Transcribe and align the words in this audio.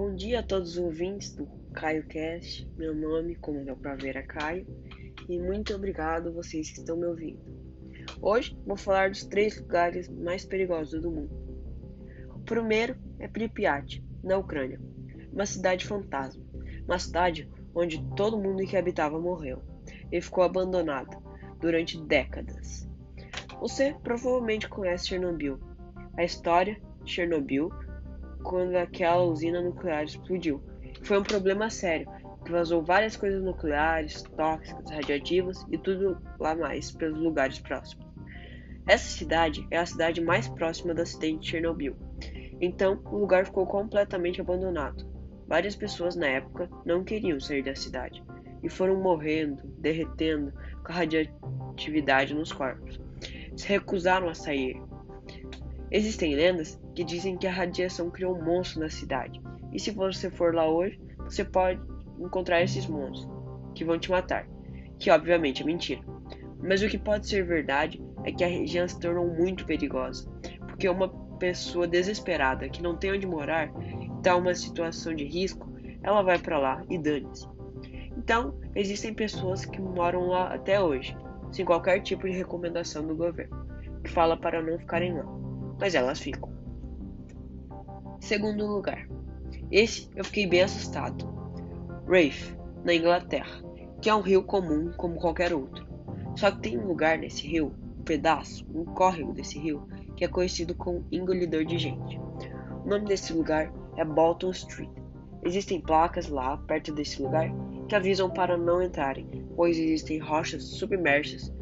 Bom 0.00 0.14
dia 0.14 0.40
a 0.40 0.42
todos 0.42 0.70
os 0.70 0.78
ouvintes 0.78 1.34
do 1.34 1.46
Caio 1.74 2.06
Cast. 2.06 2.66
Meu 2.78 2.94
nome, 2.94 3.34
como 3.34 3.62
deu 3.66 3.76
pra 3.76 3.96
ver, 3.96 4.16
é 4.16 4.22
Caio. 4.22 4.66
E 5.28 5.38
muito 5.38 5.74
obrigado 5.74 6.32
vocês 6.32 6.70
que 6.70 6.78
estão 6.78 6.96
me 6.96 7.04
ouvindo. 7.04 7.38
Hoje 8.22 8.58
vou 8.64 8.78
falar 8.78 9.10
dos 9.10 9.26
três 9.26 9.60
lugares 9.60 10.08
mais 10.08 10.42
perigosos 10.42 11.02
do 11.02 11.10
mundo. 11.10 11.30
O 12.34 12.38
primeiro 12.38 12.96
é 13.18 13.28
Pripyat, 13.28 14.02
na 14.24 14.38
Ucrânia, 14.38 14.80
uma 15.30 15.44
cidade 15.44 15.84
fantasma. 15.84 16.42
Uma 16.86 16.98
cidade 16.98 17.46
onde 17.74 18.02
todo 18.16 18.40
mundo 18.40 18.66
que 18.66 18.78
habitava 18.78 19.20
morreu 19.20 19.62
e 20.10 20.18
ficou 20.22 20.42
abandonada 20.42 21.14
durante 21.60 22.00
décadas. 22.00 22.88
Você 23.60 23.94
provavelmente 24.02 24.66
conhece 24.66 25.08
Chernobyl. 25.08 25.60
A 26.16 26.24
história 26.24 26.80
de 27.04 27.12
Chernobyl 27.12 27.68
quando 28.42 28.76
aquela 28.76 29.22
usina 29.22 29.60
nuclear 29.60 30.04
explodiu. 30.04 30.62
Foi 31.02 31.18
um 31.18 31.22
problema 31.22 31.70
sério, 31.70 32.08
que 32.44 32.50
vazou 32.50 32.82
várias 32.82 33.16
coisas 33.16 33.42
nucleares, 33.42 34.22
tóxicas, 34.36 34.90
radioativas 34.90 35.64
e 35.70 35.78
tudo 35.78 36.18
lá 36.38 36.54
mais 36.54 36.90
pelos 36.90 37.18
lugares 37.18 37.58
próximos. 37.58 38.06
Essa 38.86 39.18
cidade 39.18 39.66
é 39.70 39.78
a 39.78 39.86
cidade 39.86 40.20
mais 40.20 40.48
próxima 40.48 40.94
do 40.94 41.02
acidente 41.02 41.40
de 41.40 41.48
Chernobyl. 41.50 41.96
Então, 42.60 43.00
o 43.06 43.18
lugar 43.18 43.46
ficou 43.46 43.66
completamente 43.66 44.40
abandonado. 44.40 45.08
Várias 45.46 45.76
pessoas 45.76 46.16
na 46.16 46.26
época 46.26 46.68
não 46.84 47.04
queriam 47.04 47.40
sair 47.40 47.62
da 47.62 47.74
cidade 47.74 48.22
e 48.62 48.68
foram 48.68 49.00
morrendo, 49.00 49.62
derretendo 49.78 50.52
com 50.84 50.92
a 50.92 50.96
radioatividade 50.96 52.34
nos 52.34 52.52
corpos. 52.52 53.00
Se 53.56 53.68
recusaram 53.68 54.28
a 54.28 54.34
sair. 54.34 54.80
Existem 55.90 56.34
lendas 56.34 56.78
que 57.00 57.04
dizem 57.04 57.34
que 57.34 57.46
a 57.46 57.50
radiação 57.50 58.10
criou 58.10 58.36
um 58.36 58.44
monstro 58.44 58.80
na 58.80 58.90
cidade. 58.90 59.40
E 59.72 59.80
se 59.80 59.90
você 59.90 60.28
for 60.28 60.54
lá 60.54 60.68
hoje, 60.68 61.00
você 61.20 61.42
pode 61.42 61.80
encontrar 62.18 62.60
esses 62.60 62.86
monstros 62.86 63.26
que 63.74 63.86
vão 63.86 63.98
te 63.98 64.10
matar, 64.10 64.46
que 64.98 65.10
obviamente 65.10 65.62
é 65.62 65.64
mentira. 65.64 66.02
Mas 66.62 66.82
o 66.82 66.88
que 66.88 66.98
pode 66.98 67.26
ser 67.26 67.42
verdade 67.42 68.04
é 68.22 68.30
que 68.30 68.44
a 68.44 68.46
região 68.46 68.86
se 68.86 69.00
tornou 69.00 69.26
muito 69.26 69.64
perigosa, 69.64 70.30
porque 70.66 70.86
uma 70.90 71.08
pessoa 71.38 71.88
desesperada 71.88 72.68
que 72.68 72.82
não 72.82 72.94
tem 72.94 73.12
onde 73.12 73.26
morar, 73.26 73.72
está 74.18 74.36
em 74.36 74.38
uma 74.38 74.54
situação 74.54 75.14
de 75.14 75.24
risco, 75.24 75.72
ela 76.02 76.20
vai 76.20 76.38
para 76.38 76.58
lá 76.58 76.84
e 76.90 76.98
dane-se. 76.98 77.48
Então, 78.14 78.60
existem 78.74 79.14
pessoas 79.14 79.64
que 79.64 79.80
moram 79.80 80.26
lá 80.26 80.52
até 80.52 80.78
hoje, 80.78 81.16
sem 81.50 81.64
qualquer 81.64 82.02
tipo 82.02 82.26
de 82.26 82.36
recomendação 82.36 83.06
do 83.06 83.16
governo, 83.16 83.66
que 84.04 84.10
fala 84.10 84.36
para 84.36 84.60
não 84.60 84.78
ficarem 84.78 85.14
lá, 85.14 85.24
mas 85.80 85.94
elas 85.94 86.20
ficam. 86.20 86.59
Segundo 88.20 88.66
lugar, 88.66 89.08
esse 89.72 90.08
eu 90.14 90.22
fiquei 90.24 90.46
bem 90.46 90.60
assustado. 90.60 91.26
Rafe, 92.06 92.54
na 92.84 92.94
Inglaterra, 92.94 93.62
que 94.00 94.10
é 94.10 94.14
um 94.14 94.20
rio 94.20 94.42
comum 94.42 94.92
como 94.96 95.18
qualquer 95.18 95.54
outro. 95.54 95.86
Só 96.36 96.50
que 96.50 96.60
tem 96.60 96.78
um 96.78 96.86
lugar 96.86 97.18
nesse 97.18 97.46
rio, 97.46 97.74
um 97.98 98.02
pedaço, 98.02 98.66
um 98.74 98.84
córrego 98.84 99.32
desse 99.32 99.58
rio, 99.58 99.88
que 100.16 100.24
é 100.24 100.28
conhecido 100.28 100.74
como 100.74 101.04
engolidor 101.10 101.64
de 101.64 101.78
gente. 101.78 102.20
O 102.84 102.88
nome 102.88 103.06
desse 103.06 103.32
lugar 103.32 103.72
é 103.96 104.04
Bolton 104.04 104.50
Street. 104.50 104.90
Existem 105.42 105.80
placas 105.80 106.28
lá, 106.28 106.58
perto 106.58 106.92
desse 106.92 107.22
lugar, 107.22 107.50
que 107.88 107.96
avisam 107.96 108.30
para 108.30 108.56
não 108.56 108.82
entrarem, 108.82 109.26
pois 109.56 109.78
existem 109.78 110.18
rochas 110.18 110.62
submersas. 110.62 111.52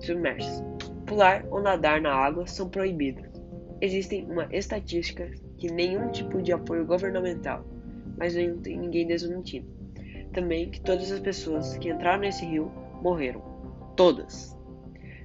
submersas. 0.00 0.64
Pular 1.04 1.44
ou 1.50 1.60
nadar 1.60 2.00
na 2.00 2.14
água 2.14 2.46
são 2.46 2.68
proibidos. 2.68 3.26
Existem 3.80 4.24
uma 4.24 4.48
estatística 4.50 5.30
que 5.58 5.70
nenhum 5.70 6.10
tipo 6.10 6.42
de 6.42 6.52
apoio 6.52 6.86
governamental, 6.86 7.64
mas 8.16 8.34
não 8.34 8.58
tem 8.58 8.78
ninguém 8.78 9.06
desmentindo. 9.06 9.66
Também 10.32 10.70
que 10.70 10.80
todas 10.80 11.10
as 11.10 11.20
pessoas 11.20 11.76
que 11.78 11.88
entraram 11.88 12.20
nesse 12.20 12.44
rio 12.44 12.70
morreram. 13.02 13.42
Todas. 13.96 14.56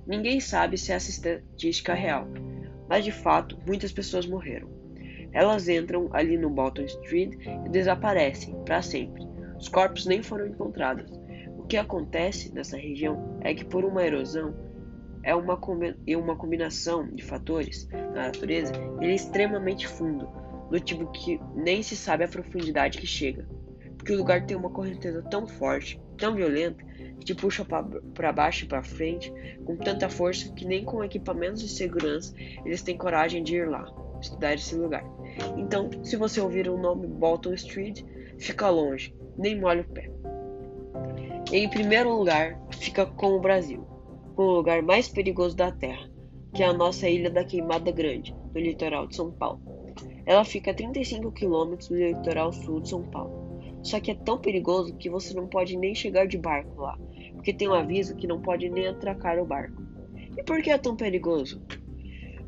Ninguém 0.07 0.39
sabe 0.39 0.78
se 0.78 0.91
essa 0.91 1.09
estatística 1.09 1.94
é 1.94 1.95
real, 1.95 2.28
mas 2.88 3.03
de 3.03 3.11
fato 3.11 3.57
muitas 3.67 3.91
pessoas 3.91 4.25
morreram. 4.25 4.69
Elas 5.33 5.69
entram 5.69 6.09
ali 6.11 6.38
no 6.38 6.50
Bolton 6.50 6.84
Street 6.84 7.34
e 7.66 7.69
desaparecem 7.69 8.55
para 8.66 8.81
sempre. 8.81 9.28
Os 9.57 9.69
corpos 9.69 10.05
nem 10.05 10.22
foram 10.22 10.47
encontrados. 10.47 11.11
O 11.57 11.63
que 11.63 11.78
acontece 11.78 12.53
nessa 12.53 12.75
região 12.75 13.38
é 13.41 13.53
que 13.53 13.63
por 13.63 13.85
uma 13.85 14.05
erosão 14.05 14.53
é 15.23 15.35
uma, 15.35 15.59
uma 16.17 16.35
combinação 16.35 17.07
de 17.07 17.23
fatores 17.23 17.87
na 18.13 18.27
natureza, 18.27 18.73
ele 18.99 19.11
é 19.11 19.15
extremamente 19.15 19.87
fundo, 19.87 20.27
do 20.69 20.79
tipo 20.79 21.05
que 21.11 21.39
nem 21.55 21.83
se 21.83 21.95
sabe 21.95 22.23
a 22.23 22.27
profundidade 22.27 22.97
que 22.97 23.05
chega, 23.05 23.45
porque 23.97 24.13
o 24.13 24.17
lugar 24.17 24.45
tem 24.45 24.57
uma 24.57 24.69
correnteza 24.69 25.21
tão 25.23 25.47
forte, 25.47 26.01
tão 26.17 26.35
violenta, 26.35 26.83
que 27.19 27.25
te 27.25 27.35
puxa 27.35 27.63
para 27.65 28.31
baixo 28.31 28.65
e 28.65 28.67
para 28.67 28.81
frente 28.81 29.31
com 29.63 29.75
tanta 29.75 30.09
força 30.09 30.51
que 30.53 30.65
nem 30.65 30.83
com 30.83 31.03
equipamentos 31.03 31.61
de 31.61 31.69
segurança 31.69 32.33
eles 32.65 32.81
têm 32.81 32.97
coragem 32.97 33.43
de 33.43 33.57
ir 33.57 33.69
lá, 33.69 33.85
estudar 34.19 34.55
esse 34.55 34.75
lugar. 34.75 35.03
Então, 35.57 35.89
se 36.03 36.15
você 36.15 36.41
ouvir 36.41 36.67
o 36.67 36.77
nome 36.77 37.05
Bolton 37.05 37.53
Street, 37.53 38.03
fica 38.39 38.69
longe, 38.69 39.15
nem 39.37 39.59
molhe 39.59 39.81
o 39.81 39.85
pé. 39.85 40.09
Em 41.51 41.69
primeiro 41.69 42.15
lugar, 42.15 42.59
fica 42.71 43.05
com 43.05 43.33
o 43.33 43.39
Brasil 43.39 43.91
com 44.35 44.43
o 44.43 44.55
lugar 44.55 44.81
mais 44.81 45.09
perigoso 45.09 45.55
da 45.55 45.71
Terra, 45.71 46.09
que 46.53 46.63
é 46.63 46.65
a 46.65 46.73
nossa 46.73 47.09
Ilha 47.09 47.29
da 47.29 47.43
Queimada 47.43 47.91
Grande, 47.91 48.35
no 48.53 48.59
litoral 48.59 49.07
de 49.07 49.15
São 49.15 49.31
Paulo. 49.31 49.61
Ela 50.25 50.45
fica 50.45 50.71
a 50.71 50.73
35 50.73 51.31
quilômetros 51.31 51.89
do 51.89 51.95
litoral 51.95 52.51
sul 52.51 52.81
de 52.81 52.89
São 52.89 53.03
Paulo. 53.03 53.51
Só 53.83 53.99
que 53.99 54.11
é 54.11 54.15
tão 54.15 54.37
perigoso 54.37 54.95
que 54.95 55.09
você 55.09 55.33
não 55.33 55.47
pode 55.47 55.75
nem 55.75 55.95
chegar 55.95 56.27
de 56.27 56.37
barco 56.37 56.81
lá, 56.81 56.97
porque 57.33 57.53
tem 57.53 57.67
um 57.67 57.73
aviso 57.73 58.15
que 58.15 58.27
não 58.27 58.41
pode 58.41 58.69
nem 58.69 58.87
atracar 58.87 59.39
o 59.39 59.45
barco. 59.45 59.81
E 60.37 60.43
por 60.43 60.61
que 60.61 60.69
é 60.69 60.77
tão 60.77 60.95
perigoso? 60.95 61.61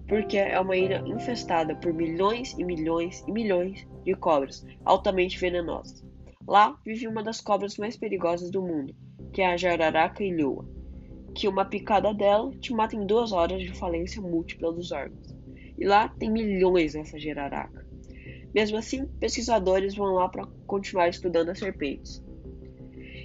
Porque 0.08 0.38
é 0.38 0.60
uma 0.60 0.78
ilha 0.78 1.04
infestada 1.06 1.76
por 1.76 1.94
milhões 1.94 2.54
e 2.58 2.64
milhões 2.64 3.24
e 3.28 3.32
milhões 3.32 3.88
de 4.04 4.14
cobras 4.14 4.66
altamente 4.86 5.40
venenosas. 5.40 6.06
Lá 6.48 6.78
vive 6.86 7.08
uma 7.08 7.24
das 7.24 7.42
cobras 7.42 7.78
mais 7.78 7.98
perigosas 7.98 8.52
do 8.52 8.62
mundo, 8.62 8.94
que 9.32 9.42
é 9.42 9.48
a 9.48 9.58
jararaca 9.58 10.24
ilhoa 10.24 10.83
que 11.34 11.48
uma 11.48 11.66
picada 11.66 12.14
dela 12.14 12.52
te 12.60 12.74
mata 12.74 12.96
em 12.96 13.06
duas 13.06 13.32
horas 13.32 13.62
de 13.62 13.74
falência 13.74 14.22
múltipla 14.22 14.72
dos 14.72 14.92
órgãos. 14.92 15.36
E 15.78 15.86
lá 15.86 16.08
tem 16.08 16.32
milhões 16.32 16.94
nessa 16.94 17.20
jararaca. 17.20 17.86
Mesmo 18.54 18.78
assim, 18.78 19.08
pesquisadores 19.20 19.96
vão 19.96 20.14
lá 20.14 20.30
para 20.30 20.46
continuar 20.68 21.10
estudando 21.10 21.50
as 21.50 21.60
serpentes. 21.60 22.24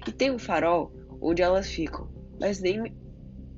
E 0.06 0.12
tem 0.12 0.30
um 0.30 0.38
farol 0.38 0.92
onde 1.20 1.42
elas 1.42 1.69
ficam, 1.69 2.08
mas 2.41 2.60
nem 2.60 2.94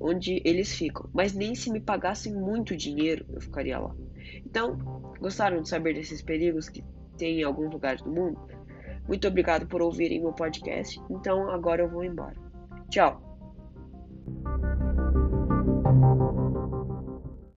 onde 0.01 0.41
eles 0.45 0.75
ficam, 0.75 1.09
mas 1.13 1.33
nem 1.35 1.55
se 1.55 1.71
me 1.71 1.79
pagassem 1.79 2.35
muito 2.35 2.75
dinheiro 2.77 3.25
eu 3.29 3.41
ficaria 3.41 3.79
lá. 3.79 3.95
Então, 4.45 4.79
gostaram 5.21 5.61
de 5.63 5.69
saber 5.69 5.95
desses 5.95 6.23
perigos 6.23 6.69
que 6.69 6.83
tem 7.17 7.41
em 7.41 7.45
alguns 7.45 7.73
lugares 7.73 8.03
do 8.03 8.11
mundo? 8.11 8.41
Muito 9.07 9.29
obrigado 9.29 9.67
por 9.67 9.83
ouvirem 9.83 10.21
meu 10.21 10.33
podcast. 10.33 11.01
Então, 11.11 11.51
agora 11.51 11.83
eu 11.83 11.91
vou 11.91 12.05
embora. 12.05 12.37
Tchau. 12.89 13.30
Thank 14.33 14.47
you 14.47 14.60